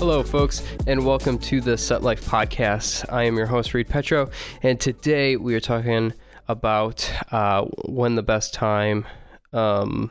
[0.00, 3.04] Hello, folks, and welcome to the Set Life Podcast.
[3.12, 4.30] I am your host, Reed Petro,
[4.62, 6.14] and today we are talking
[6.48, 9.06] about uh, when the best time,
[9.52, 10.10] um,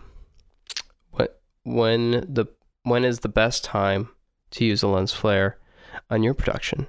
[1.63, 2.45] when the
[2.83, 4.09] when is the best time
[4.52, 5.57] to use a lens flare
[6.11, 6.85] on your production.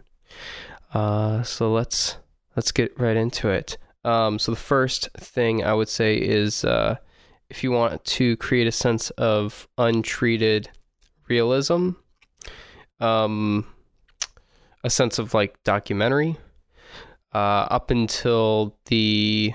[0.92, 2.18] Uh, so let's
[2.54, 3.78] let's get right into it.
[4.04, 6.96] Um, so the first thing I would say is uh,
[7.48, 10.68] if you want to create a sense of untreated
[11.28, 11.92] realism
[13.00, 13.66] um,
[14.84, 16.36] a sense of like documentary.
[17.32, 19.52] Uh, up until the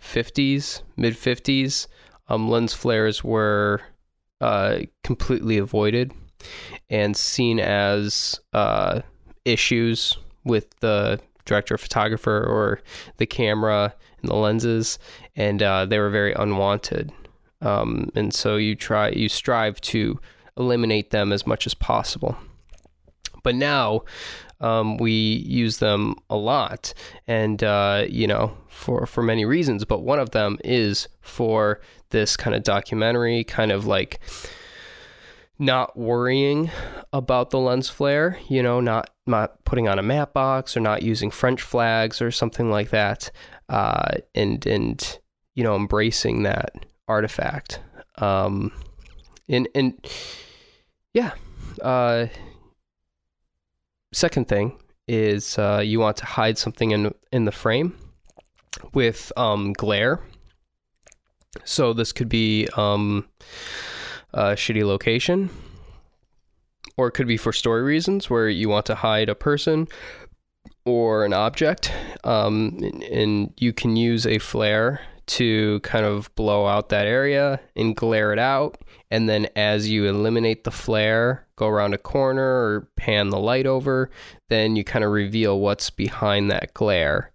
[0.00, 1.86] 50s, mid 50s,
[2.28, 3.82] um, lens flares were
[4.40, 6.12] uh, completely avoided
[6.90, 9.00] and seen as uh,
[9.44, 12.80] issues with the director photographer or
[13.18, 14.98] the camera and the lenses,
[15.36, 17.12] and uh, they were very unwanted.
[17.60, 20.20] Um, and so you try, you strive to
[20.56, 22.36] eliminate them as much as possible.
[23.42, 24.02] But now
[24.60, 26.94] um, we use them a lot,
[27.26, 29.84] and uh, you know for for many reasons.
[29.84, 31.80] But one of them is for
[32.10, 34.20] this kind of documentary, kind of like
[35.58, 36.70] not worrying
[37.12, 38.38] about the lens flare.
[38.48, 42.30] You know, not not putting on a matte box or not using French flags or
[42.30, 43.32] something like that,
[43.68, 45.18] uh, and and
[45.54, 47.80] you know embracing that artifact.
[48.18, 48.70] Um,
[49.48, 49.94] and and
[51.14, 51.32] yeah.
[51.80, 52.26] Uh,
[54.12, 54.78] second thing
[55.08, 57.96] is uh, you want to hide something in in the frame
[58.92, 60.20] with um, glare.
[61.64, 63.28] So this could be um,
[64.32, 65.50] a shitty location,
[66.96, 69.88] or it could be for story reasons where you want to hide a person
[70.84, 71.92] or an object,
[72.24, 77.60] um, and, and you can use a flare to kind of blow out that area
[77.76, 78.78] and glare it out.
[79.10, 83.66] And then as you eliminate the flare, go around a corner or pan the light
[83.66, 84.10] over,
[84.48, 87.30] then you kind of reveal what's behind that glare.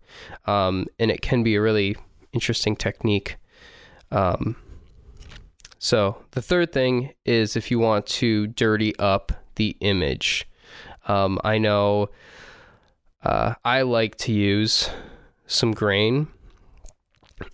[0.46, 1.96] Um, and it can be a really
[2.34, 3.38] interesting technique.
[4.12, 4.56] Um,
[5.80, 10.48] so the third thing is if you want to dirty up the image.
[11.08, 12.10] Um, I know
[13.24, 14.90] uh, I like to use
[15.46, 16.28] some grain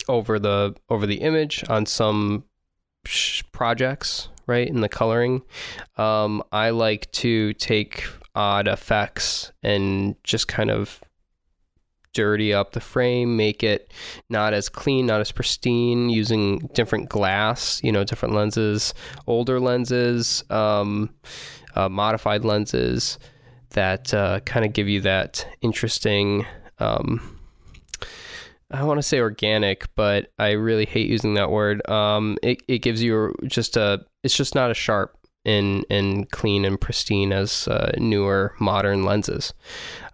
[0.08, 2.44] over the over the image on some
[3.52, 5.42] projects right in the coloring.
[5.98, 8.06] Um, i like to take
[8.36, 11.02] odd effects and just kind of
[12.14, 13.92] dirty up the frame make it
[14.30, 18.94] not as clean not as pristine using different glass you know different lenses
[19.26, 21.10] older lenses um,
[21.76, 23.18] uh, modified lenses
[23.72, 26.46] that uh, kind of give you that interesting
[26.80, 27.33] um,
[28.74, 31.88] I want to say organic, but I really hate using that word.
[31.88, 36.66] Um, it, it gives you just a, it's just not as sharp and, and clean
[36.66, 39.54] and pristine as uh, newer modern lenses.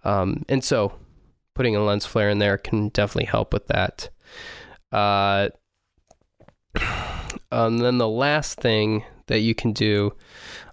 [0.04, 0.92] Um, and so
[1.54, 4.10] putting a lens flare in there can definitely help with that.
[4.92, 5.48] Uh,
[7.50, 10.14] um, then the last thing that you can do,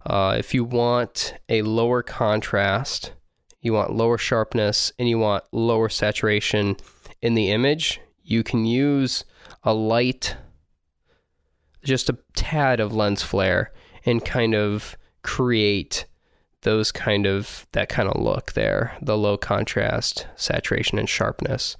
[0.06, 3.14] uh, if you want a lower contrast,
[3.62, 6.76] you want lower sharpness, and you want lower saturation
[7.22, 9.26] in the image, you can use
[9.64, 10.36] a light,
[11.84, 13.72] just a tad of lens flare,
[14.06, 16.06] and kind of create
[16.62, 21.78] those kind of that kind of look there the low contrast saturation and sharpness.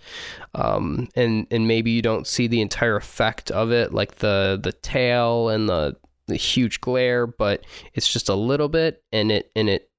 [0.54, 4.72] Um, and and maybe you don't see the entire effect of it like the the
[4.72, 5.96] tail and the
[6.28, 9.90] the huge glare but it's just a little bit and it and it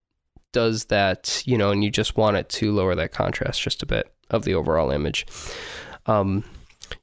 [0.53, 3.87] does that you know and you just want it to lower that contrast just a
[3.87, 5.27] bit of the overall image.
[6.07, 6.45] Um,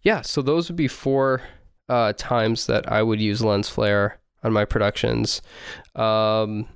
[0.01, 1.41] yeah, so those would be four
[1.89, 5.41] uh, times that I would use lens flare on my productions.
[5.95, 6.67] Um,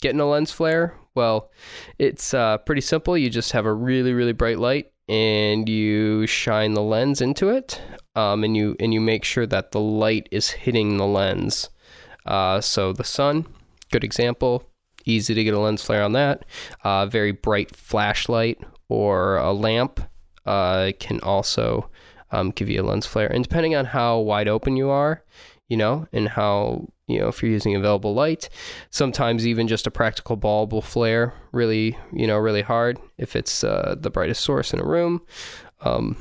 [0.00, 1.50] getting a lens flare, well,
[1.98, 3.16] it's uh, pretty simple.
[3.16, 7.82] You just have a really, really bright light and you shine the lens into it,
[8.14, 11.68] um, and you and you make sure that the light is hitting the lens.
[12.24, 13.44] Uh, so the sun,
[13.90, 14.62] good example.
[15.04, 16.44] Easy to get a lens flare on that.
[16.84, 20.00] Uh, very bright flashlight or a lamp
[20.44, 21.88] uh, can also
[22.32, 23.28] um, give you a lens flare.
[23.32, 25.22] And depending on how wide open you are,
[25.68, 28.48] you know, and how you know if you're using available light,
[28.90, 33.64] sometimes even just a practical bulb will flare really, you know, really hard if it's
[33.64, 35.22] uh, the brightest source in a room.
[35.80, 36.16] Um,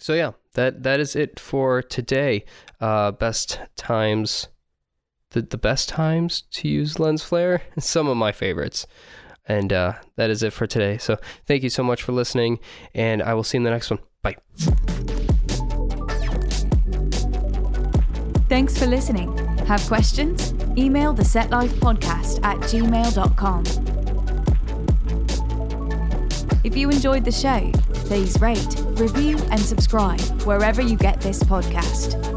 [0.00, 2.44] so yeah, that that is it for today.
[2.80, 4.48] Uh, best times,
[5.30, 7.62] the the best times to use lens flare.
[7.78, 8.86] Some of my favorites.
[9.46, 10.98] And uh, that is it for today.
[10.98, 12.60] So thank you so much for listening,
[12.94, 13.98] and I will see you in the next one.
[14.22, 14.36] Bye.
[18.48, 19.36] Thanks for listening.
[19.66, 20.54] Have questions?
[20.76, 23.64] Email the Set Life Podcast at gmail.com.
[26.64, 27.72] If you enjoyed the show,
[28.06, 32.31] please rate, review, and subscribe wherever you get this podcast.